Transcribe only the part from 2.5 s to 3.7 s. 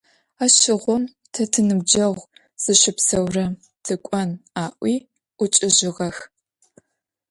zışıpseurem